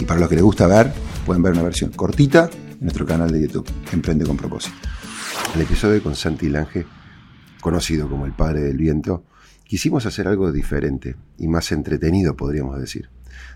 [0.00, 0.90] Y para los que les gusta ver,
[1.26, 4.74] pueden ver una versión cortita en nuestro canal de YouTube, Emprende con propósito.
[5.54, 6.86] El episodio con Santi Lange,
[7.60, 9.24] conocido como el padre del viento,
[9.62, 13.10] quisimos hacer algo diferente y más entretenido, podríamos decir.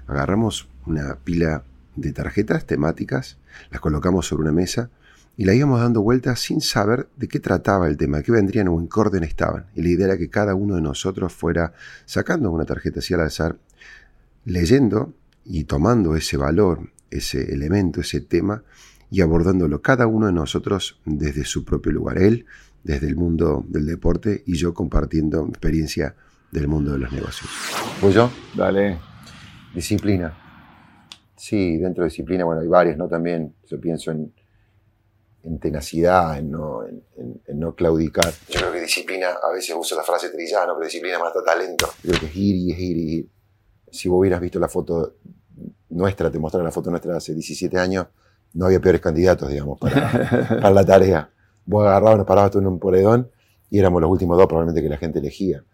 [0.07, 1.65] Agarramos una pila
[1.97, 3.39] de tarjetas temáticas,
[3.71, 4.91] las colocamos sobre una mesa
[5.39, 8.79] y la íbamos dando vueltas sin saber de qué trataba el tema, qué vendrían o
[8.79, 9.65] en qué orden estaban.
[9.75, 11.73] Y la idea era que cada uno de nosotros fuera
[12.05, 13.57] sacando una tarjeta así al azar,
[14.45, 18.63] leyendo y tomando ese valor, ese elemento, ese tema
[19.11, 22.19] y abordándolo cada uno de nosotros desde su propio lugar.
[22.19, 22.47] Él
[22.83, 26.15] desde el mundo del deporte y yo compartiendo mi experiencia
[26.51, 27.51] del mundo de los negocios.
[28.01, 28.31] ¿Voy yo?
[28.55, 28.99] Dale.
[29.75, 30.39] Disciplina.
[31.37, 33.09] Sí, dentro de disciplina, bueno, hay varias, ¿no?
[33.09, 34.33] También yo pienso en,
[35.43, 38.33] en tenacidad, en no, en, no claudicar.
[38.49, 41.87] Yo creo que disciplina, a veces uso la frase trillano, pero disciplina mata talento.
[42.03, 43.29] Yo creo que es ir y es ir y ir.
[43.95, 45.15] Si vos hubieras visto la foto
[45.91, 48.07] nuestra, te mostré la foto nuestra hace 17 años,
[48.55, 51.31] no había peores candidatos, digamos, para, la tarea.
[51.65, 53.31] Vos agarrabas, nos parabas tú en un poredón
[53.71, 55.65] y éramos los últimos dos probablemente que la gente elegía.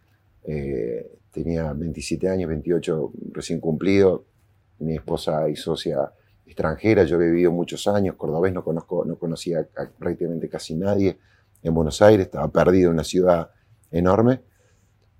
[0.44, 4.24] Eh, tenía 27 años, 28 recién cumplido,
[4.80, 6.12] mi esposa y socia
[6.46, 9.66] extranjera, yo he vivido muchos años, cordobés no, conozco, no conocía
[9.98, 11.18] prácticamente casi nadie
[11.62, 13.50] en Buenos Aires, estaba perdido en una ciudad
[13.90, 14.40] enorme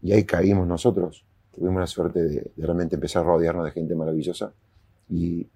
[0.03, 1.25] y ahí caímos nosotros.
[1.55, 4.53] Tuvimos la suerte de, de realmente empezar a rodearnos de gente maravillosa
[5.11, 5.47] y,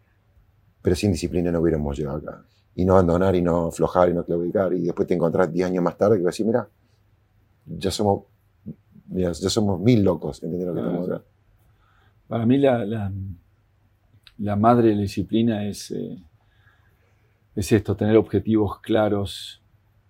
[0.85, 2.45] pero sin disciplina no hubiéramos llegado acá.
[2.75, 4.75] Y no abandonar y no aflojar y no claudicar.
[4.75, 6.69] Y después te encontrás 10 años más tarde y vas a decir, mira,
[7.65, 8.25] ya somos,
[9.09, 11.23] ya somos mil locos, ¿entendés lo que estamos acá?
[12.29, 13.13] Para mí la, la,
[14.39, 16.19] la, madre de la disciplina es, eh,
[17.55, 19.63] es esto, tener objetivos claros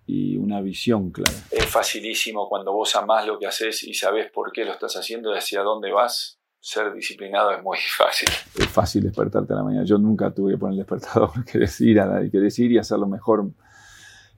[0.07, 1.37] y una visión clara.
[1.51, 5.33] Es facilísimo cuando vos amás lo que haces y sabes por qué lo estás haciendo
[5.33, 8.27] y hacia dónde vas ser disciplinado es muy fácil.
[8.57, 9.85] Es fácil despertarte a la mañana.
[9.85, 12.01] Yo nunca tuve que poner el despertador, que decir,
[12.31, 13.51] que decir y hacer lo mejor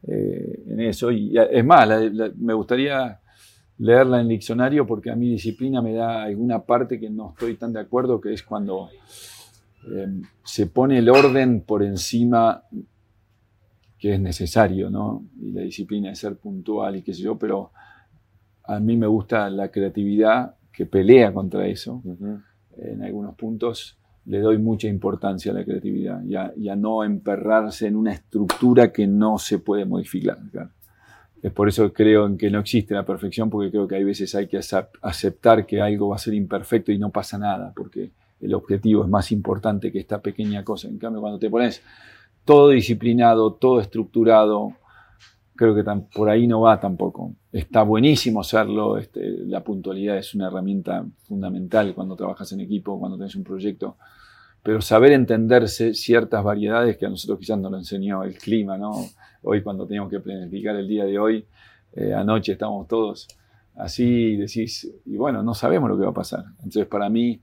[0.06, 1.10] eh, en eso.
[1.10, 1.88] Y es más,
[2.36, 3.22] me gustaría
[3.78, 7.56] leerla en el diccionario porque a mí disciplina me da alguna parte que no estoy
[7.56, 8.90] tan de acuerdo, que es cuando
[9.86, 12.64] em, se pone el orden por encima
[14.00, 15.26] que es necesario, ¿no?
[15.42, 17.72] Y la disciplina es ser puntual y qué sé yo, pero
[18.64, 22.02] a mí me gusta la creatividad que pelea contra eso.
[22.78, 26.36] En algunos puntos le doy mucha importancia a la creatividad y
[26.68, 30.38] a, no emperrarse en una estructura que no se puede modificar.
[31.42, 34.04] Es por eso que creo en que no existe la perfección, porque creo que hay
[34.04, 34.60] veces hay que
[35.02, 39.10] aceptar que algo va a ser imperfecto y no pasa nada, porque el objetivo es
[39.10, 40.88] más importante que esta pequeña cosa.
[40.90, 41.82] En cambio, cuando te pones
[42.48, 44.74] todo disciplinado, todo estructurado,
[45.58, 45.84] creo que
[46.16, 47.34] por ahí no va tampoco.
[47.52, 53.18] Está buenísimo hacerlo, este, la puntualidad es una herramienta fundamental cuando trabajas en equipo, cuando
[53.18, 53.98] tienes un proyecto,
[54.64, 58.94] pero saber entenderse ciertas variedades que a nosotros quizás nos lo enseñó el clima, ¿no?
[59.44, 61.46] Hoy cuando teníamos que planificar el día de hoy,
[61.94, 63.28] eh, anoche estamos todos
[63.76, 66.46] así y decís, y bueno, no sabemos lo que va a pasar.
[66.60, 67.42] Entonces para mí,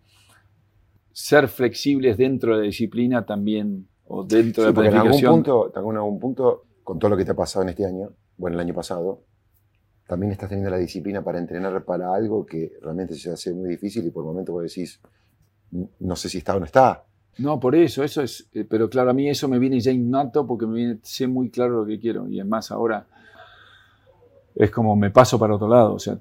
[1.12, 5.14] ser flexibles dentro de la disciplina también, o dentro de la planificación.
[5.14, 7.86] En algún punto, en algún punto con todo lo que te ha pasado en este
[7.86, 9.22] año, bueno, el año pasado,
[10.06, 14.06] también estás teniendo la disciplina para entrenar para algo que realmente se hace muy difícil
[14.06, 15.00] y por el momento vos decís,
[16.00, 17.04] no sé si está o no está.
[17.38, 20.46] No, por eso, eso es, eh, pero claro, a mí eso me viene ya innato
[20.46, 23.06] porque me viene, sé muy claro lo que quiero y es más ahora
[24.54, 26.16] es como me paso para otro lado, o sea,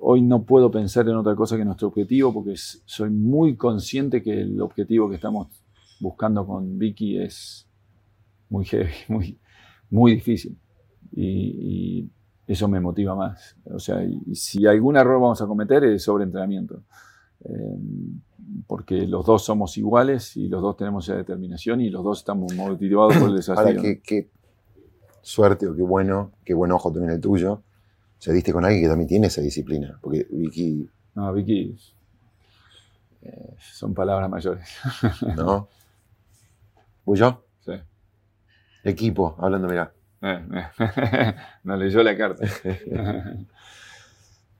[0.00, 4.42] hoy no puedo pensar en otra cosa que nuestro objetivo porque soy muy consciente que
[4.42, 5.48] el objetivo que estamos
[6.00, 7.66] buscando con Vicky es
[8.48, 9.38] muy heavy, muy,
[9.90, 10.56] muy difícil.
[11.12, 12.10] Y,
[12.46, 13.56] eso me motiva más.
[13.66, 14.02] O sea,
[14.32, 16.82] si algún error vamos a cometer es sobre entrenamiento.
[17.44, 17.78] Eh,
[18.66, 22.54] porque los dos somos iguales y los dos tenemos esa determinación y los dos estamos
[22.54, 23.80] motivados por el desafío.
[23.80, 24.30] Ahora, ¿qué,
[25.28, 27.52] suerte o qué bueno, qué buen ojo también el tuyo.
[27.52, 29.98] O sea, diste con alguien que también tiene esa disciplina.
[30.00, 30.88] Porque Vicky.
[31.14, 31.76] No, Vicky.
[33.22, 34.68] eh, son palabras mayores.
[35.36, 35.68] ¿No?
[37.08, 37.42] ¿Voy yo?
[37.64, 37.72] Sí.
[38.84, 39.94] Equipo, hablando, mira.
[40.20, 41.34] Eh, eh.
[41.62, 42.44] no leyó la carta.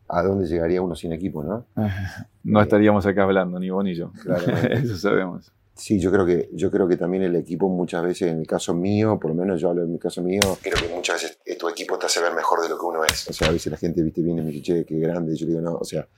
[0.08, 1.66] ¿A dónde llegaría uno sin equipo, no?
[2.44, 4.12] No estaríamos acá hablando, ni vos ni yo.
[4.12, 4.72] Claramente.
[4.72, 5.52] Eso sabemos.
[5.74, 8.72] Sí, yo creo que yo creo que también el equipo muchas veces, en el caso
[8.72, 11.56] mío, por lo menos yo hablo en mi caso mío, creo que muchas veces eh,
[11.56, 13.28] tu equipo te hace ver mejor de lo que uno es.
[13.28, 15.36] O sea, a veces la gente viste viene y me dice, che, qué grande.
[15.36, 16.08] Yo digo, no, o sea,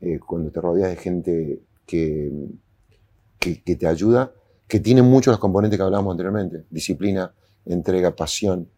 [0.00, 2.30] eh, cuando te rodeas de gente que,
[3.40, 4.32] que, que te ayuda,
[4.68, 7.32] que tiene muchos los componentes que hablábamos anteriormente, disciplina,
[7.64, 8.68] entrega, pasión.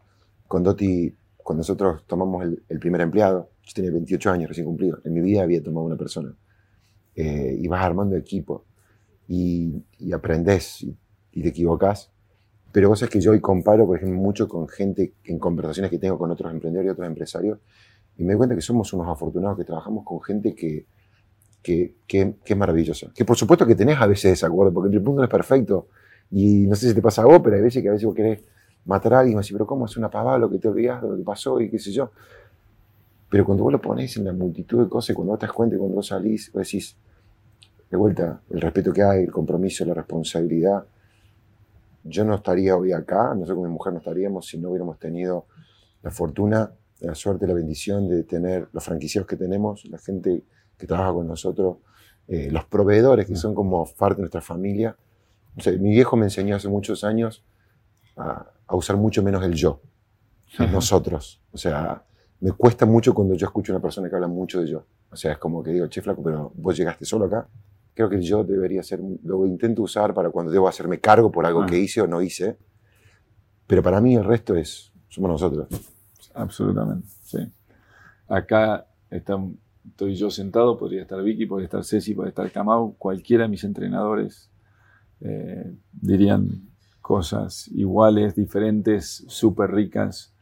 [0.46, 4.99] Con Doti, cuando nosotros tomamos el, el primer empleado, yo tenía 28 años recién cumplido,
[5.05, 6.35] en mi vida había tomado una persona.
[7.14, 8.64] Eh, y vas armando equipo
[9.26, 10.96] y, y aprendes y,
[11.32, 12.12] y te equivocas.
[12.70, 16.17] Pero cosas que yo hoy comparo, por ejemplo, mucho con gente en conversaciones que tengo
[16.17, 17.58] con otros emprendedores y otros empresarios,
[18.17, 20.87] y me doy cuenta que somos unos afortunados que trabajamos con gente que,
[22.06, 23.11] que, es maravillosa.
[23.15, 25.88] Que por supuesto que tenés a veces desacuerdo, porque el mundo no es perfecto.
[26.31, 28.15] Y no sé si te pasa a vos, pero hay veces que a veces vos
[28.15, 28.43] querés
[28.85, 31.09] matar a alguien y decís, pero ¿cómo es una pavada lo que te olvidás de
[31.09, 32.11] lo que pasó y qué sé yo?
[33.29, 35.76] Pero cuando vos lo pones en la multitud de cosas, cuando vos te das cuenta
[35.76, 36.97] cuando vos salís, vos decís,
[37.91, 40.85] de vuelta, el respeto que hay, el compromiso, la responsabilidad.
[42.05, 45.47] Yo no estaría hoy acá, nosotros con mi mujer no estaríamos si no hubiéramos tenido
[46.03, 46.70] la fortuna,
[47.00, 50.44] la suerte, la bendición de tener los franquiciados que tenemos, la gente
[50.78, 51.78] que trabaja con nosotros,
[52.28, 54.96] eh, los proveedores que son como parte de nuestra familia.
[55.56, 57.44] O sea, mi viejo me enseñó hace muchos años
[58.16, 59.80] a, a usar mucho menos el yo,
[60.58, 61.40] el nosotros.
[61.52, 62.04] O sea,
[62.40, 64.84] me cuesta mucho cuando yo escucho a una persona que habla mucho de yo.
[65.10, 67.48] O sea, es como que digo, che, flaco, pero vos llegaste solo acá.
[67.94, 71.44] Creo que el yo debería ser, lo intento usar para cuando debo hacerme cargo por
[71.46, 71.66] algo Ah.
[71.66, 72.56] que hice o no hice.
[73.66, 75.66] Pero para mí el resto es, somos nosotros.
[76.34, 77.38] Absolutamente, sí.
[78.28, 79.38] Acá está-
[79.90, 83.64] estoy yo sentado, podría estar Vicky, podría estar Ceci, podría estar Camau, cualquiera de mis
[83.64, 84.50] entrenadores
[85.20, 86.69] eh, dirían
[87.00, 90.35] cosas iguales, diferentes, súper ricas.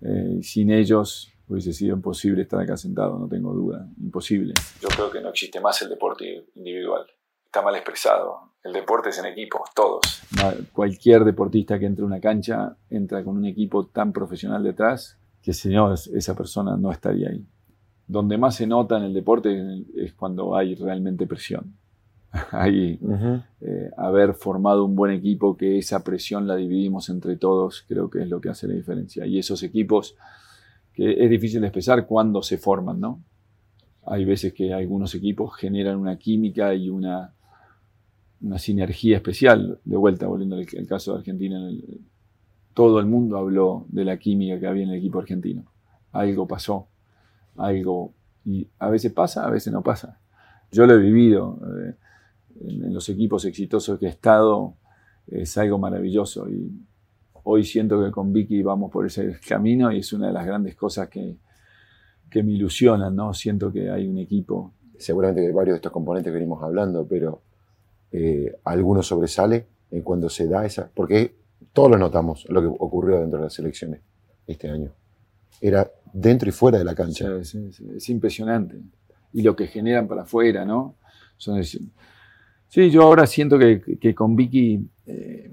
[0.00, 4.52] Eh, sin ellos hubiese sido imposible estar acá sentado, no tengo duda, imposible.
[4.80, 7.06] Yo creo que no existe más el deporte individual,
[7.44, 8.52] está mal expresado.
[8.62, 10.20] El deporte es en equipo, todos.
[10.72, 15.52] Cualquier deportista que entre a una cancha entra con un equipo tan profesional detrás que
[15.52, 17.46] si no, es- esa persona no estaría ahí.
[18.08, 21.74] Donde más se nota en el deporte es cuando hay realmente presión.
[22.52, 22.98] Hay
[23.62, 28.22] eh, haber formado un buen equipo, que esa presión la dividimos entre todos, creo que
[28.22, 29.24] es lo que hace la diferencia.
[29.24, 30.14] Y esos equipos,
[30.92, 33.20] que es difícil de expresar cuándo se forman, ¿no?
[34.06, 37.32] Hay veces que algunos equipos generan una química y una,
[38.42, 39.78] una sinergia especial.
[39.84, 42.00] De vuelta, volviendo al al caso de Argentina, en el-
[42.74, 45.64] todo el mundo habló de la química que había en el equipo argentino.
[46.12, 46.88] Algo pasó,
[47.58, 48.14] algo,
[48.44, 50.18] y a veces pasa, a veces no pasa.
[50.70, 51.58] Yo lo he vivido.
[51.78, 51.94] eh,
[52.60, 54.74] en, los equipos exitosos que he estado
[55.26, 56.72] es algo maravilloso y
[57.44, 60.74] hoy siento que con Vicky vamos por ese camino y es una de las grandes
[60.74, 61.36] cosas que,
[62.30, 63.32] que me ilusionan, ¿no?
[63.32, 64.72] Siento que hay un equipo.
[64.98, 67.42] Seguramente que varios de estos componentes que venimos hablando, pero
[68.10, 70.90] eh, alguno sobresale en cuando se da esa.
[70.92, 71.36] Porque
[71.72, 74.00] todos lo notamos, lo que ocurrió dentro de las elecciones
[74.46, 74.90] este año.
[75.60, 77.36] Era dentro y fuera de la cancha.
[77.36, 78.80] es, es- es impresionante.
[79.32, 80.94] Y lo que generan para afuera, ¿no?
[81.36, 85.52] Son sí, yo ahora siento que, que con Vicky eh,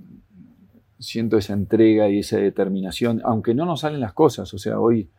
[0.99, 4.53] siento esa entrega y esa determinación, aunque no nos salen las cosas.
[4.53, 5.09] O sea, hoy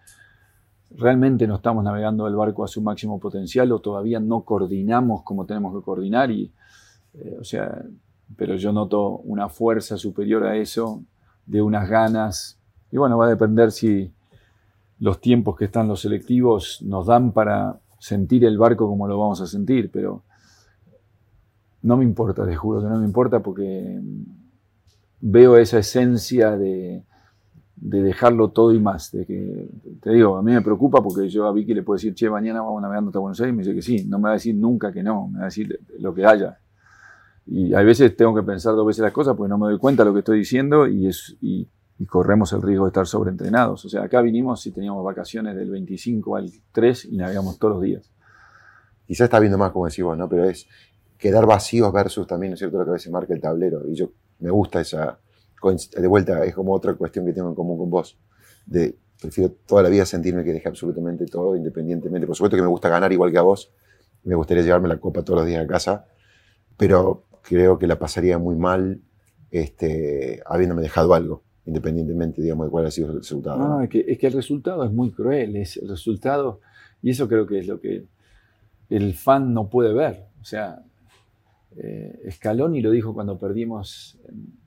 [0.96, 5.46] realmente no estamos navegando el barco a su máximo potencial o todavía no coordinamos como
[5.46, 6.30] tenemos que coordinar.
[6.30, 6.52] Y,
[7.14, 7.84] eh, o sea,
[8.36, 11.02] pero yo noto una fuerza superior a eso,
[11.44, 12.58] de unas ganas.
[12.90, 14.10] Y bueno, va a depender si
[14.98, 19.40] los tiempos que están los selectivos nos dan para sentir el barco como lo vamos
[19.40, 20.22] a sentir, pero
[21.82, 24.00] no me importa, te juro que no me importa porque
[25.20, 27.04] veo esa esencia de,
[27.76, 29.12] de dejarlo todo y más.
[29.12, 29.68] De
[30.00, 32.62] te digo, a mí me preocupa porque yo a Vicky le puedo decir, che, mañana
[32.62, 34.54] vamos navegando hasta Buenos Aires, y me dice que sí, no me va a decir
[34.54, 36.58] nunca que no, me va a decir lo que haya.
[37.46, 40.02] Y a veces tengo que pensar dos veces las cosas porque no me doy cuenta
[40.02, 43.84] de lo que estoy diciendo y, es, y, y corremos el riesgo de estar sobreentrenados.
[43.84, 47.82] O sea, acá vinimos y teníamos vacaciones del 25 al 3 y navegamos todos los
[47.82, 48.12] días.
[49.06, 50.28] Quizás está viendo más, como decís vos, ¿no?
[50.28, 50.66] Pero es
[51.16, 53.88] quedar vacíos versus también, ¿no es cierto?, lo que a veces marca el tablero.
[53.88, 54.10] Y yo
[54.40, 55.18] me gusta esa.
[55.96, 58.18] De vuelta, es como otra cuestión que tengo en común con vos.
[58.66, 62.26] De prefiero toda la vida sentirme que dejé absolutamente todo, independientemente.
[62.26, 63.72] Por supuesto que me gusta ganar igual que a vos.
[64.24, 66.06] Me gustaría llevarme la copa todos los días a casa.
[66.76, 69.00] Pero creo que la pasaría muy mal
[69.50, 71.45] este, habiéndome dejado algo.
[71.66, 73.58] Independientemente, digamos, de cuál ha sido el resultado.
[73.58, 76.60] No, es que, es que el resultado es muy cruel, es el resultado,
[77.02, 78.04] y eso creo que es lo que
[78.88, 80.26] el fan no puede ver.
[80.40, 80.82] O sea,
[81.76, 84.16] eh, Scaloni lo dijo cuando perdimos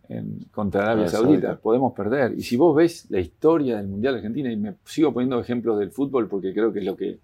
[0.10, 1.62] en, contra Arabia Ah, Saudita, Saudita.
[1.62, 2.34] podemos perder.
[2.38, 5.91] Y si vos ves la historia del Mundial Argentina, y me sigo poniendo ejemplos del
[5.91, 7.20] fútbol porque creo que es lo que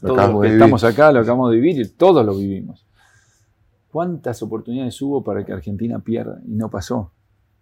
[0.00, 2.86] todos los que estamos acá lo acabamos de vivir y todos lo vivimos.
[3.92, 6.40] ¿Cuántas oportunidades hubo para que Argentina pierda?
[6.46, 7.10] Y no pasó.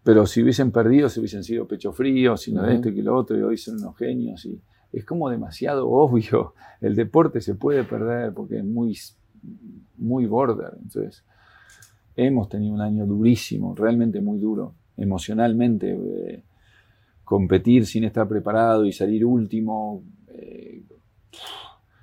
[0.08, 2.70] Pero si hubiesen perdido, se hubiesen sido pecho frío, sino Ujú.
[2.70, 4.42] esto y que lo otro, y hoy son unos genios.
[4.46, 4.58] Y
[4.90, 6.54] es como demasiado obvio.
[6.80, 8.96] El deporte se puede perder porque es muy,
[9.98, 10.78] muy border.
[10.82, 11.22] Entonces,
[12.16, 15.90] hemos tenido un año durísimo, realmente muy duro, emocionalmente.
[15.92, 16.42] eh,
[17.22, 20.02] competir sin estar preparado y salir último.
[20.28, 20.84] eh,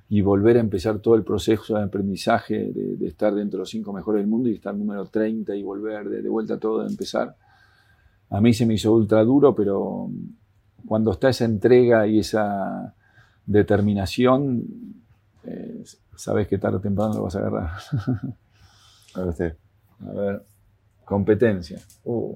[0.10, 3.70] y volver a empezar todo el proceso de aprendizaje de, de estar dentro de los
[3.72, 6.88] cinco mejores del mundo y estar número 30 y volver de, de vuelta todo de
[6.90, 7.36] empezar.
[8.30, 10.10] A mí se me hizo ultra duro, pero
[10.88, 12.94] cuando está esa entrega y esa
[13.46, 14.64] determinación,
[15.44, 15.84] eh,
[16.16, 17.70] sabes que tarde o temprano lo vas a agarrar.
[19.16, 19.56] A ver usted.
[20.06, 20.44] A ver,
[21.06, 21.80] competencia.
[22.04, 22.36] Uh,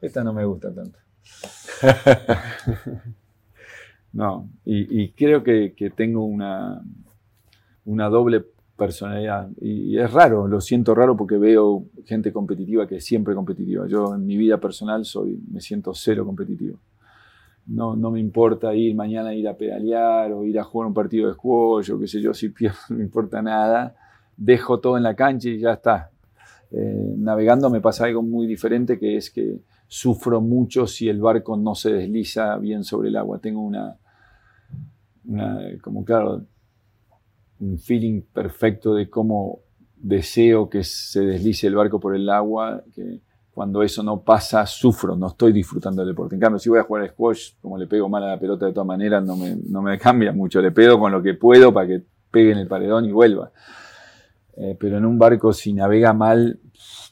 [0.00, 0.98] esta no me gusta tanto.
[4.12, 6.82] no, y, y creo que, que tengo una,
[7.84, 8.44] una doble
[8.80, 9.50] personalidad.
[9.60, 13.86] Y, es raro, lo siento raro porque veo gente competitiva que es siempre competitiva.
[13.86, 16.78] Yo en mi vida personal soy, me siento cero competitivo.
[17.66, 21.28] No, no me importa ir mañana ir a pedalear o ir a jugar un partido
[21.28, 23.94] de squash o qué sé yo, si pierdo no me importa nada.
[24.34, 26.10] Dejo todo en la cancha y ya está.
[26.72, 29.58] Eh, navegando me pasa algo muy diferente que es que
[29.88, 33.40] sufro mucho si el barco no se desliza bien sobre el agua.
[33.40, 33.98] Tengo una,
[35.26, 36.46] una como claro,
[37.60, 39.60] un feeling perfecto de cómo
[39.96, 43.20] deseo que se deslice el barco por el agua, que
[43.52, 46.34] cuando eso no pasa, sufro, no estoy disfrutando del deporte.
[46.34, 48.66] En cambio, si voy a jugar al squash, como le pego mal a la pelota
[48.66, 50.62] de todas maneras, no me, no me cambia mucho.
[50.62, 53.50] Le pego con lo que puedo para que pegue en el paredón y vuelva.
[54.56, 56.60] Eh, pero en un barco, si navega mal,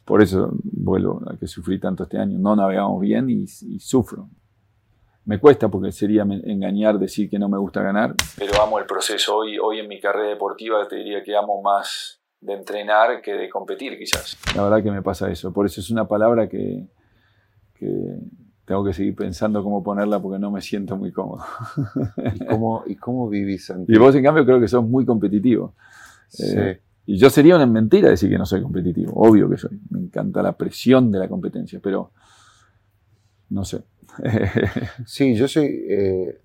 [0.04, 4.30] por eso vuelvo a que sufrí tanto este año, no navegamos bien y, y sufro.
[5.28, 9.36] Me cuesta porque sería engañar decir que no me gusta ganar, pero amo el proceso.
[9.36, 13.50] Hoy, hoy en mi carrera deportiva te diría que amo más de entrenar que de
[13.50, 14.38] competir quizás.
[14.56, 15.52] La verdad que me pasa eso.
[15.52, 16.88] Por eso es una palabra que,
[17.74, 18.16] que
[18.64, 21.44] tengo que seguir pensando cómo ponerla porque no me siento muy cómodo.
[22.34, 23.70] ¿Y cómo, y cómo vivís?
[23.86, 25.74] Y vos en cambio creo que sos muy competitivo.
[26.28, 26.54] Sí.
[26.56, 29.12] Eh, y yo sería una mentira decir que no soy competitivo.
[29.14, 29.78] Obvio que soy.
[29.90, 32.12] Me encanta la presión de la competencia, pero
[33.50, 33.82] no sé.
[35.06, 35.66] Sí, yo soy.
[35.88, 36.40] eh,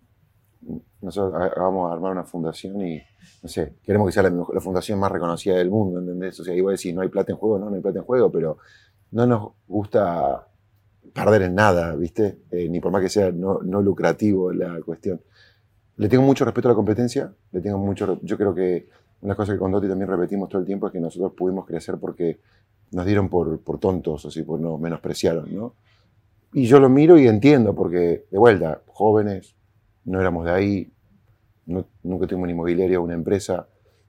[1.02, 3.02] nosotros vamos a armar una fundación y,
[3.42, 6.40] no sé, queremos que sea la, la fundación más reconocida del mundo, ¿entendés?
[6.40, 8.32] O sea, igual decir, no hay plata en juego, no, no hay plata en juego,
[8.32, 8.58] pero
[9.12, 10.48] no nos gusta
[11.14, 12.40] perder en nada, ¿viste?
[12.52, 15.22] Eh, ni por más que sea no, no lucrativo la cuestión.
[15.98, 18.20] Le tengo mucho respeto a la competencia, le tengo mucho.
[18.24, 18.88] Yo creo que
[19.22, 21.98] una cosa que con Dotti también repetimos todo el tiempo es que nosotros pudimos crecer
[22.00, 22.40] porque
[22.92, 25.76] nos dieron por, por tontos, así, por nos menospreciaron, ¿no?
[26.54, 29.56] Y yo lo miro y entiendo, porque, de vuelta, jóvenes,
[30.06, 30.94] no éramos de ahí,
[31.66, 33.68] no- nunca tuvimos una inmobiliaria o una empresa,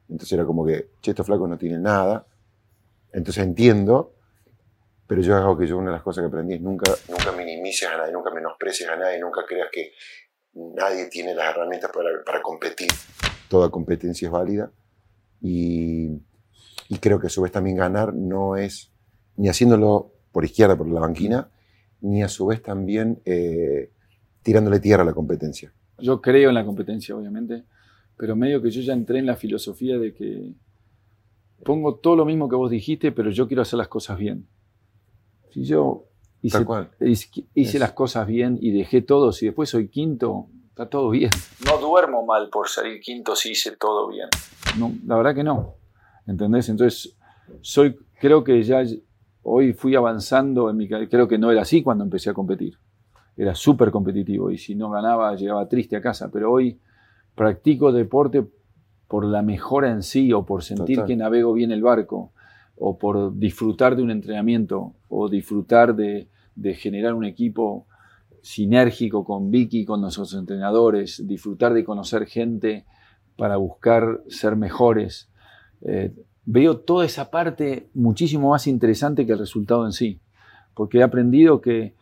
[0.08, 2.26] entonces era como que, che, estos flacos no tienen nada,
[3.12, 4.14] entonces entiendo,
[5.06, 7.88] pero yo hago que yo una de las cosas que aprendí es nunca, nunca minimices
[7.88, 9.92] a nadie, nunca menosprecies a nadie, nunca creas que
[10.54, 12.88] nadie tiene las herramientas para, para competir,
[13.48, 14.70] toda competencia es válida,
[15.40, 16.10] y,
[16.88, 18.90] y creo que a su vez también ganar no es
[19.36, 21.48] ni haciéndolo por izquierda, por la banquina,
[22.00, 23.90] ni a su vez también eh,
[24.42, 25.72] tirándole tierra a la competencia.
[25.98, 27.64] yo creo en la competencia, obviamente,
[28.16, 30.52] pero medio que yo ya entré en la filosofía de que
[31.64, 34.46] pongo todo lo mismo que vos dijiste, pero yo quiero hacer las cosas bien.
[35.50, 36.06] Si yo
[36.42, 36.90] hice, cual.
[37.54, 41.30] hice, las cosas bien y dejé todo, si después soy quinto, está todo bien.
[41.64, 44.28] No duermo mal por salir quinto si hice todo bien.
[44.78, 45.76] No, la verdad que no.
[46.26, 46.68] ¿Entendés?
[46.68, 47.16] Entonces,
[47.60, 48.82] soy, creo que ya
[49.44, 51.08] hoy fui avanzando en mi carrera.
[51.08, 52.78] Creo que no era así cuando empecé a competir.
[53.36, 56.30] Era súper competitivo y si no ganaba llegaba triste a casa.
[56.30, 56.78] Pero hoy
[57.34, 58.44] practico deporte
[59.08, 61.08] por la mejora en sí o por sentir Total.
[61.08, 62.32] que navego bien el barco
[62.76, 67.86] o por disfrutar de un entrenamiento o disfrutar de, de generar un equipo
[68.42, 72.84] sinérgico con Vicky, con nuestros entrenadores, disfrutar de conocer gente
[73.36, 75.30] para buscar ser mejores.
[75.82, 76.12] Eh,
[76.46, 80.18] veo toda esa parte muchísimo más interesante que el resultado en sí,
[80.74, 81.94] porque he aprendido que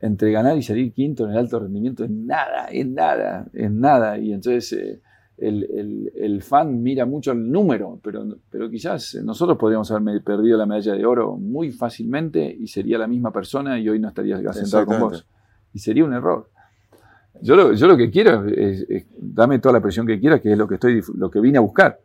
[0.00, 4.16] entre ganar y salir quinto en el alto rendimiento es nada, es nada, es nada.
[4.18, 5.00] Y entonces eh,
[5.38, 10.56] el, el- el fan mira mucho el número, pero, pero quizás nosotros podríamos haber perdido
[10.58, 14.36] la medalla de oro muy fácilmente y sería la misma persona y hoy no estaría
[14.52, 15.26] sentado con vos.
[15.74, 16.48] Y sería un error.
[17.40, 20.58] Yo lo, yo lo que quiero es, dame toda la presión que quieras, que es
[20.58, 21.98] lo que, estoy, lo que vine a buscar.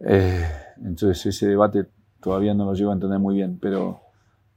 [0.00, 0.44] Eh,
[0.84, 1.86] entonces ese debate
[2.20, 4.00] todavía no lo llevo a entender muy bien, pero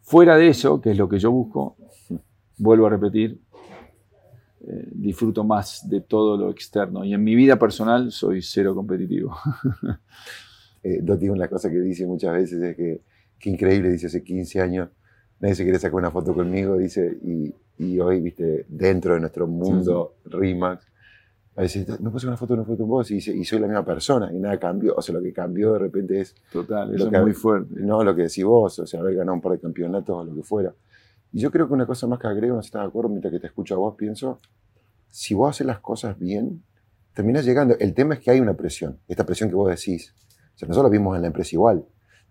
[0.02, 1.76] fuera de eso, que es lo que yo busco,
[2.58, 3.42] vuelvo a repetir,
[4.62, 7.04] eh, disfruto más de todo lo externo.
[7.04, 9.36] Y en mi vida personal soy cero competitivo.
[10.84, 13.02] eh, Doti, una cosa que dice muchas veces es que,
[13.40, 14.90] qué increíble, dice hace 15 años,
[15.40, 19.48] nadie se quiere sacar una foto conmigo, dice, y, y hoy, viste, dentro de nuestro
[19.48, 20.88] mundo RIMAX,
[21.58, 23.84] a veces, no puedo una foto, una foto con vos, y, y, soy la misma
[23.84, 26.36] persona, y nada cambió, o sea, lo que cambió de repente es...
[26.52, 27.74] Total, eso es muy fuerte.
[27.82, 30.36] No, lo que decís vos, o sea, haber ganado un par de campeonatos o lo
[30.36, 30.72] que fuera.
[31.34, 33.10] Y yo creo que una cosa más que agrego, no sé si estás de acuerdo,
[33.10, 34.40] mientras que te escucho a vos, pienso,
[35.10, 36.64] si vos haces las cosas bien,
[37.14, 37.76] terminas llegando.
[37.80, 40.14] El tema es que hay una presión, esta presión que vos decís.
[40.54, 41.84] O sea, nosotros lo vimos en la empresa igual.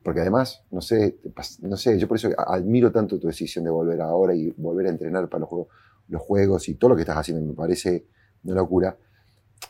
[0.04, 1.18] Porque además, no sé,
[1.62, 4.90] no sé, yo por eso admiro tanto tu decisión de volver ahora y volver a
[4.90, 5.68] entrenar para los juegos,
[6.06, 8.06] los juegos y todo lo que estás haciendo me parece
[8.44, 8.96] una locura.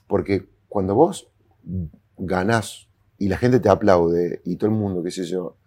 [0.07, 1.31] Porque cuando vos
[2.17, 2.89] ganás
[3.19, 5.59] y la gente te aplaude y todo el mundo, qué sé yo,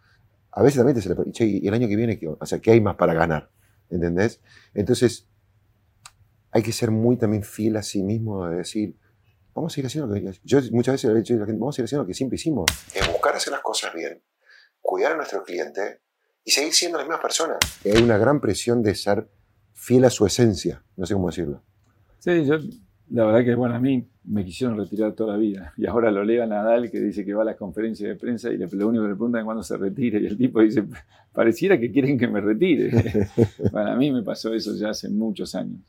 [0.52, 2.72] a veces también te se le che, y el año que viene, o sea, ¿qué
[2.72, 3.52] hay más para ganar?
[3.90, 4.42] ¿Entendés?
[4.74, 5.28] Entonces,
[6.52, 8.98] hay que ser muy también fiel a sí mismo de decir,
[9.54, 11.60] vamos a ir haciendo lo que yo muchas veces le he dicho a la gente,
[11.60, 12.66] vamos a ir haciendo lo que siempre hicimos.
[12.94, 14.22] Es buscar hacer las cosas bien,
[14.82, 16.02] cuidar a nuestro cliente
[16.44, 17.58] y seguir siendo las mismas personas.
[17.86, 19.30] Hay una gran presión de ser
[19.74, 21.64] fiel a su esencia, no sé cómo decirlo.
[22.20, 22.58] Sí, yo
[23.12, 25.74] la verdad que, bueno, a mí me quisieron retirar toda la vida.
[25.78, 28.52] Y ahora lo leo a Nadal que dice que va a las conferencias de prensa
[28.52, 30.20] y lo único que le preguntan es cuándo se retire.
[30.20, 30.84] Y el tipo dice,
[31.34, 32.92] pareciera que quieren que me retire.
[33.72, 35.82] Para mí me pasó eso ya hace muchos años.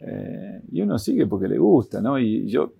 [0.00, 2.18] Eh, y uno sigue porque le gusta, ¿no?
[2.18, 2.74] Y yo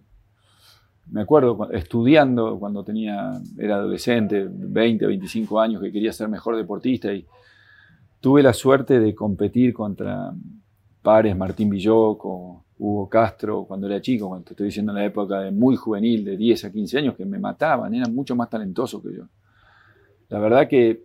[1.11, 7.12] me acuerdo estudiando cuando tenía, era adolescente, 20, 25 años, que quería ser mejor deportista
[7.12, 7.26] y
[8.21, 10.33] tuve la suerte de competir contra
[11.02, 15.38] pares, Martín Villoco, Hugo Castro, cuando era chico, cuando te estoy diciendo en la época
[15.38, 19.00] de muy juvenil, de 10 a 15 años, que me mataban, eran mucho más talentosos
[19.00, 19.28] que yo.
[20.28, 21.04] La verdad que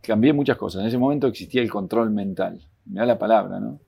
[0.00, 0.82] cambié muchas cosas.
[0.82, 3.80] En ese momento existía el control mental, me da la palabra, ¿no?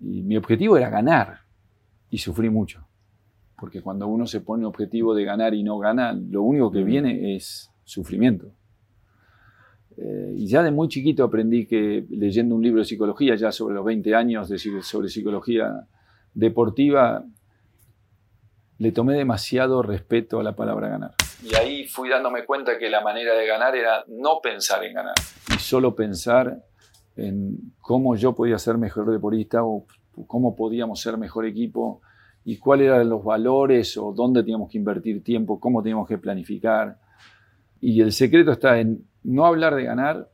[0.00, 1.38] Y mi objetivo era ganar,
[2.10, 2.86] y sufrí mucho.
[3.58, 7.36] Porque cuando uno se pone objetivo de ganar y no gana, lo único que viene
[7.36, 8.52] es sufrimiento.
[9.96, 13.74] Eh, y ya de muy chiquito aprendí que leyendo un libro de psicología, ya sobre
[13.76, 15.86] los 20 años de, sobre psicología
[16.34, 17.24] deportiva
[18.78, 21.14] le tomé demasiado respeto a la palabra ganar.
[21.42, 25.14] Y ahí fui dándome cuenta que la manera de ganar era no pensar en ganar
[25.54, 26.64] y solo pensar
[27.16, 29.86] en cómo yo podía ser mejor deportista o
[30.26, 32.00] cómo podíamos ser mejor equipo
[32.44, 36.98] y cuáles eran los valores o dónde teníamos que invertir tiempo, cómo teníamos que planificar.
[37.82, 40.30] Y el secreto está en no hablar de ganar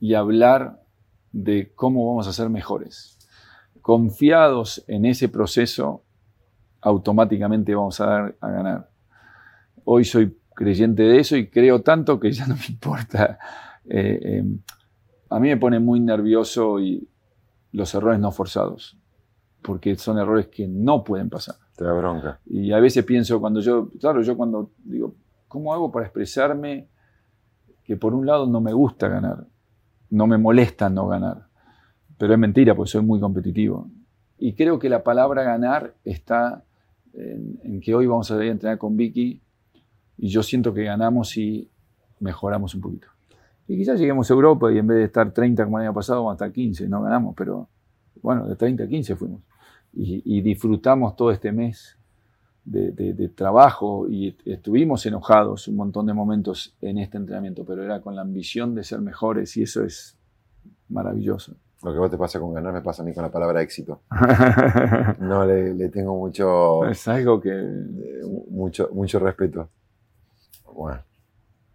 [0.00, 0.80] y hablar
[1.30, 3.17] de cómo vamos a ser mejores
[3.88, 6.04] confiados en ese proceso,
[6.82, 8.90] automáticamente vamos a, dar, a ganar.
[9.84, 13.38] Hoy soy creyente de eso y creo tanto que ya no me importa.
[13.86, 14.44] Eh, eh,
[15.30, 17.08] a mí me pone muy nervioso y
[17.72, 18.98] los errores no forzados,
[19.62, 21.54] porque son errores que no pueden pasar.
[21.74, 22.40] Te da bronca.
[22.44, 25.14] Y a veces pienso cuando yo, claro, yo cuando digo,
[25.48, 26.90] ¿cómo hago para expresarme
[27.84, 29.46] que por un lado no me gusta ganar,
[30.10, 31.47] no me molesta no ganar?
[32.18, 33.88] Pero es mentira, porque soy muy competitivo.
[34.38, 36.64] Y creo que la palabra ganar está
[37.14, 39.40] en, que hoy vamos a ir a entrenar con Vicky
[40.18, 41.68] y yo siento que ganamos y
[42.20, 43.08] mejoramos un poquito.
[43.66, 46.20] Y quizás lleguemos a Europa y en vez de estar 30 como el año pasado,
[46.20, 46.88] vamos a estar 15.
[46.88, 47.68] No ganamos, pero
[48.22, 49.42] bueno, de 30 a 15 fuimos.
[49.92, 51.98] Y, disfrutamos todo este mes
[52.64, 58.00] de, de, trabajo y estuvimos enojados un montón de momentos en este entrenamiento, pero era
[58.00, 60.16] con la ambición de ser mejores y eso es
[60.88, 61.56] maravilloso.
[61.82, 64.00] Lo que vos te pasa con ganar me pasa a mí con la palabra éxito.
[65.20, 66.84] No le, tengo mucho.
[66.86, 67.50] Es algo que.
[67.50, 69.68] Eh, mucho, mucho respeto.
[70.72, 71.02] Bueno.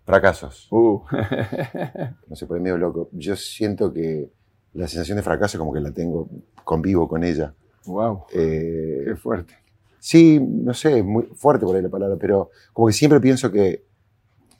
[0.05, 0.67] Fracasos.
[0.71, 1.01] Uh.
[2.27, 3.09] no sé, por medio loco.
[3.13, 4.29] Yo siento que
[4.73, 6.27] la sensación de fracaso, como que la tengo,
[6.63, 7.53] convivo con ella.
[7.85, 8.25] Wow.
[8.33, 9.53] Eh, Qué fuerte.
[9.99, 13.85] Sí, no sé, muy fuerte por ahí la palabra, pero como que siempre pienso que,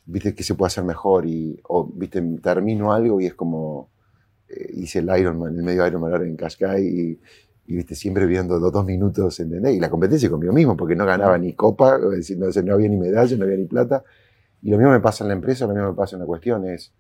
[0.05, 3.89] viste, que se puede hacer mejor y, o, viste, termino algo y es como,
[4.73, 7.19] hice el Ironman, el medio Ironman ahora en Cascais y,
[7.65, 9.75] y, viste, siempre viendo los dos minutos, ¿entendés?
[9.75, 13.37] Y la competencia conmigo mismo, porque no ganaba ni copa, no, no había ni medalla,
[13.37, 14.03] no había ni plata.
[14.61, 16.67] Y lo mismo me pasa en la empresa, lo mismo me pasa en la cuestión,
[16.67, 16.93] es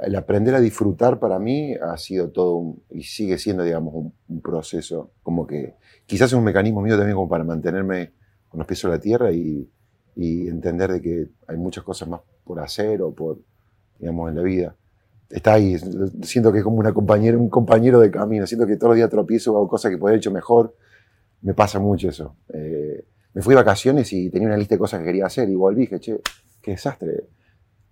[0.00, 3.94] el aprender a disfrutar para mí ha sido todo y sigue siendo, digamos,
[4.28, 8.12] un, proceso, como que quizás es un mecanismo mío también como para mantenerme
[8.48, 9.70] con los pies sobre la tierra y,
[10.16, 13.38] y entender de que hay muchas cosas más por hacer o por,
[13.98, 14.76] digamos, en la vida
[15.30, 15.76] está ahí.
[16.22, 18.46] Siento que es como una compañera, un compañero de camino.
[18.46, 20.76] Siento que todos los días tropiezo hago cosas que podría haber hecho mejor.
[21.42, 22.36] Me pasa mucho eso.
[22.52, 25.54] Eh, me fui de vacaciones y tenía una lista de cosas que quería hacer y
[25.54, 26.20] volví y dije, che,
[26.62, 27.28] qué desastre.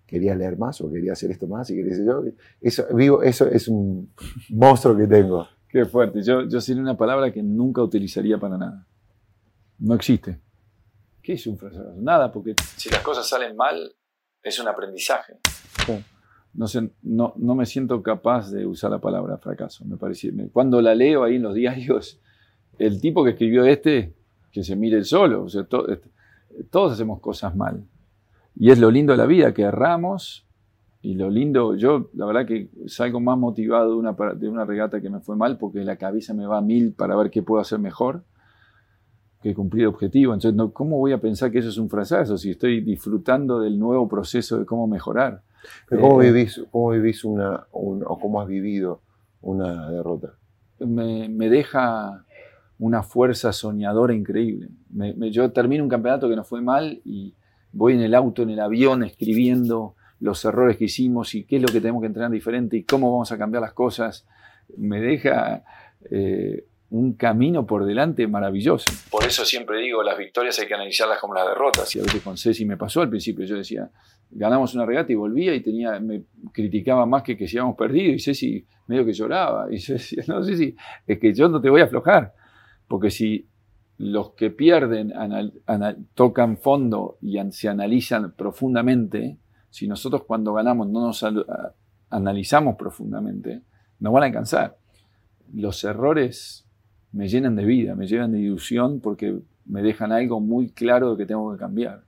[0.06, 2.22] Quería leer más o quería hacer esto más y quería decir yo.
[2.60, 4.12] Eso, vivo, eso es un
[4.50, 5.46] monstruo que tengo.
[5.68, 6.22] Qué fuerte.
[6.22, 8.86] Yo, yo sería una palabra que nunca utilizaría para nada.
[9.78, 10.38] No existe.
[11.22, 11.94] ¿Qué es un fracaso?
[11.96, 13.94] Nada, porque si las cosas salen mal,
[14.42, 15.38] es un aprendizaje.
[16.54, 16.66] No,
[17.02, 19.84] no, no, me siento capaz de usar la palabra fracaso.
[19.84, 22.20] Me parece, cuando la leo ahí en los diarios,
[22.78, 24.14] el tipo que escribió este,
[24.50, 25.44] que se mire el solo.
[25.44, 26.10] O este,
[26.70, 27.84] todos hacemos cosas mal.
[28.54, 30.46] Y es lo lindo de la vida, que erramos.
[31.00, 35.00] Y lo lindo, yo la verdad que salgo más motivado de una, de una regata
[35.00, 37.60] que me fue mal porque la cabeza me va a mil para ver qué puedo
[37.60, 38.22] hacer mejor
[39.42, 40.34] que cumplir objetivo.
[40.34, 44.08] Entonces, ¿cómo voy a pensar que eso es un fracaso si estoy disfrutando del nuevo
[44.08, 45.42] proceso de cómo mejorar?
[45.88, 49.00] ¿Cómo, eh, vivís, ¿Cómo vivís una, o cómo has vivido
[49.42, 50.34] una derrota?
[50.80, 52.24] Me, me deja
[52.78, 54.68] una fuerza soñadora increíble.
[55.30, 57.34] yo termino un campeonato que no fue mal y
[57.72, 61.62] voy en el auto, en el avión, escribiendo los errores que hicimos y qué es
[61.62, 64.26] lo que tenemos que entrenar diferente y cómo vamos a cambiar las cosas.
[64.76, 65.64] Me deja
[66.10, 68.92] eh, un camino por delante maravilloso.
[69.10, 71.96] Por eso siempre digo, las victorias hay que analizarlas como las derrotas.
[71.96, 73.90] Y a veces con Ceci me pasó al principio, yo decía,
[74.30, 78.12] ganamos una regata y volvía y tenía, me criticaba más que que si habíamos perdido
[78.12, 79.72] y Ceci medio que lloraba.
[79.72, 80.76] Y yo decía, no si,
[81.06, 82.34] es que yo no te voy a aflojar,
[82.86, 83.48] porque si
[83.96, 85.14] los que pierden
[86.12, 89.38] tocan fondo y se analizan profundamente,
[89.70, 91.24] si nosotros cuando ganamos no nos
[92.10, 93.62] analizamos profundamente,
[93.98, 94.76] nos van a alcanzar.
[95.54, 96.66] Los errores
[97.12, 101.18] me llenan de vida, me llenan de ilusión porque me dejan algo muy claro de
[101.18, 102.02] que tengo que cambiar.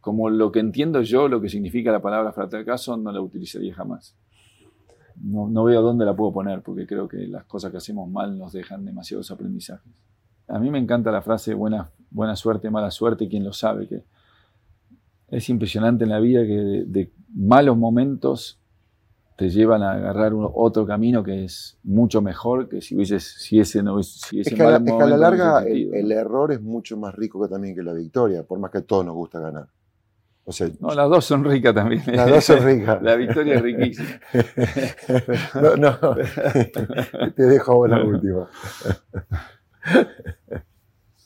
[0.00, 4.14] Como lo que entiendo yo, lo que significa la palabra fracaso, no la utilizaría jamás.
[5.22, 8.52] No, veo dónde la puedo poner porque creo que las cosas que hacemos mal nos
[8.52, 9.92] dejan demasiados aprendizajes.
[10.48, 14.02] A mí me encanta la frase buena, buena suerte, mala suerte, quien lo sabe, que
[15.28, 18.58] es impresionante en la vida que de malos momentos
[19.36, 23.82] te llevan a agarrar otro camino que es mucho mejor que si hubieses, si ese
[23.82, 27.48] no si ese es que, a, la larga el, error es mucho más rico que
[27.48, 29.66] también que la victoria, por más que a todos nos gusta ganar.
[30.46, 32.02] O sea, no, las dos son ricas también.
[32.06, 33.02] Las dos son ricas.
[33.02, 34.08] la victoria es riquísima.
[35.54, 36.16] no, no.
[37.34, 38.50] Te dejo la última.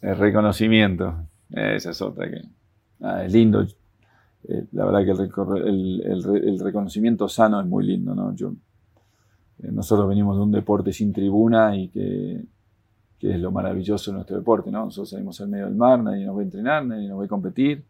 [0.01, 1.16] El reconocimiento.
[1.51, 2.42] Esa es otra que.
[3.01, 3.66] Ah, es lindo.
[4.44, 5.11] Eh, la verdad que
[5.68, 8.33] el, reconocimiento sano es muy lindo, ¿no?
[8.33, 12.44] Eh, nosotros venimos de un deporte sin tribuna y que,
[13.20, 14.85] es lo maravilloso de nuestro deporte, ¿no?
[14.85, 17.29] Nosotros salimos al medio del mar, nadie nos va a entrenar, nadie nos va a
[17.29, 17.85] competir.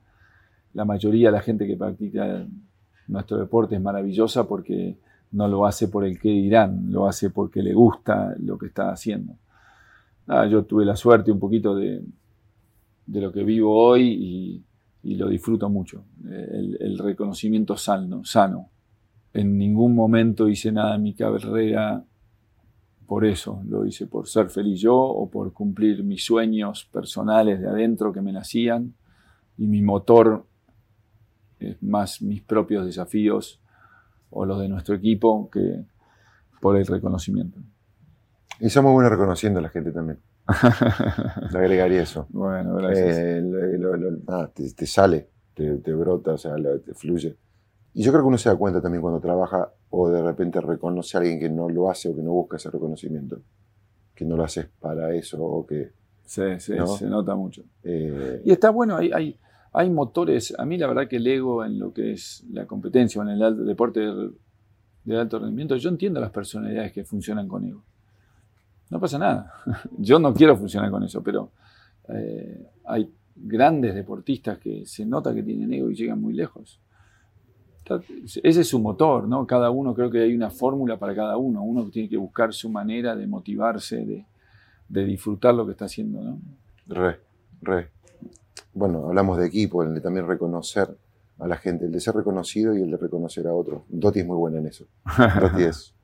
[0.72, 2.46] La mayoría de la gente que practica
[3.08, 4.96] nuestro deporte es maravillosa porque
[5.32, 8.90] no lo hace por el que dirán, lo hace porque le gusta lo que está
[8.90, 9.34] haciendo.
[10.50, 12.02] yo tuve la suerte un poquito de,
[13.08, 14.64] de lo que vivo hoy y,
[15.02, 16.04] y lo disfruto mucho.
[16.24, 18.70] El, reconocimiento sano, sano.
[19.32, 22.04] En ningún momento hice nada en mi carrera
[23.06, 27.66] por eso, lo hice por ser feliz yo o por cumplir mis sueños personales de
[27.66, 28.92] adentro que me nacían
[29.56, 30.44] y mi motor
[31.58, 33.62] es más mis propios desafíos
[34.28, 35.86] o los de nuestro equipo que
[36.60, 37.58] por el reconocimiento.
[38.60, 40.18] Y somos buenos reconociendo a la gente también.
[41.52, 42.26] Le agregaría eso.
[42.30, 43.18] Bueno, gracias.
[43.18, 43.42] Eh,
[44.74, 47.36] te, sale, te, brota, o sea, te fluye.
[47.94, 51.16] Y yo creo que uno se da cuenta también cuando trabaja o de repente reconoce
[51.16, 53.40] a alguien que no lo hace o que no busca ese reconocimiento.
[54.14, 55.92] Que no lo haces para eso o que...
[56.24, 57.62] Sí, sí, se nota mucho.
[57.82, 59.38] Eh, y está bueno, hay, hay,
[59.72, 60.54] hay, motores.
[60.58, 63.30] A mí la verdad que el ego en lo que es la competencia o en
[63.30, 64.00] el deporte
[65.04, 67.82] de alto rendimiento, yo entiendo las personalidades que funcionan con ego
[68.90, 69.52] no pasa nada.
[69.98, 71.50] Yo no quiero funcionar con eso, pero
[72.08, 76.80] eh, hay grandes deportistas que se nota que tienen ego y llegan muy lejos.
[78.42, 79.46] Ese es su motor, ¿no?
[79.46, 81.62] Cada uno, creo que hay una fórmula para cada uno.
[81.62, 84.04] Uno tiene que buscar su manera de motivarse,
[84.88, 86.38] de, disfrutar lo que está haciendo, ¿no?
[86.86, 87.18] Re,
[87.62, 87.88] re.
[88.74, 90.94] Bueno, hablamos de equipo, el de también reconocer
[91.38, 93.82] a la gente, el de ser reconocido y el de reconocer a otros.
[93.88, 94.84] Doti es muy buena en eso.
[95.40, 95.94] Doti es,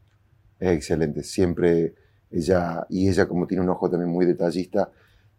[0.58, 1.22] es excelente.
[1.22, 1.94] Siempre
[2.34, 4.90] ella, y ella como tiene un ojo también muy detallista,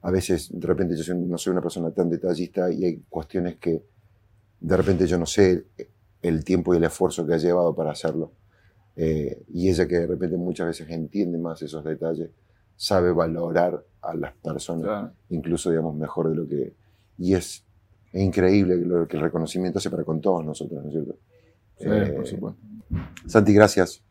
[0.02, 3.84] a veces de repente yo no soy una persona tan detallista y hay cuestiones que
[4.60, 5.66] de repente yo no sé
[6.22, 8.32] el tiempo y el esfuerzo que ha llevado para hacerlo.
[8.96, 12.30] Eh, y ella que de repente muchas veces entiende más esos detalles,
[12.78, 16.74] sabe valorar a las personas, incluso digamos mejor de lo que...
[17.18, 17.64] Y es,
[18.14, 21.18] increíble lo que el reconocimiento hace para con todos nosotros, ¿no es cierto?
[21.78, 22.62] Sí, por eh, supuesto.
[23.26, 24.05] Santi, gracias.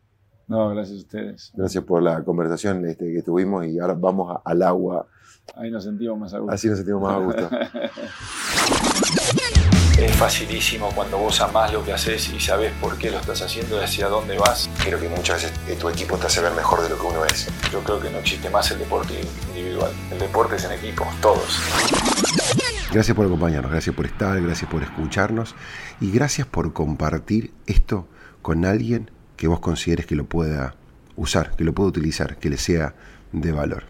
[0.47, 1.53] No, gracias a ustedes.
[1.55, 5.07] Gracias por la conversación este, que tuvimos y ahora vamos al agua.
[5.57, 6.55] Ahí nos sentimos más a gusto.
[6.55, 7.51] Así nos sentimos más a gusto.
[9.99, 13.81] es facilísimo cuando vos amás lo que haces y sabes por qué lo estás haciendo
[13.81, 14.71] y hacia dónde vas.
[14.85, 17.25] Creo que muchas veces eh, tu equipo te hace ver mejor de lo que uno
[17.25, 17.49] es.
[17.73, 19.15] Yo creo que no existe más el deporte
[19.49, 19.91] individual.
[20.11, 21.59] El deporte es en equipo, todos.
[22.93, 25.55] Gracias por acompañarnos, gracias por estar, gracias por escucharnos
[26.01, 28.07] y gracias por compartir esto
[28.43, 30.75] con alguien que vos consideres que lo pueda
[31.17, 32.95] usar, que lo pueda utilizar, que le sea
[33.33, 33.85] de valor.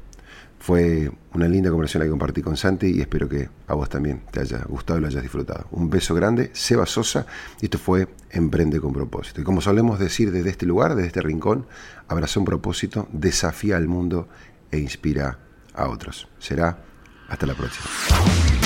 [0.59, 4.23] Fue una linda conversación la que compartí con Santi y espero que a vos también
[4.31, 5.67] te haya gustado y lo hayas disfrutado.
[5.73, 7.27] Un beso grande, Seba Sosa,
[7.61, 9.43] y esto fue Emprende con propósito.
[9.43, 11.67] Y como solemos decir desde este lugar, desde este rincón,
[12.09, 14.27] abraza un propósito, desafía al mundo
[14.71, 15.39] e inspira
[15.75, 16.29] a otros.
[16.39, 16.79] Será
[17.29, 18.64] hasta la próxima.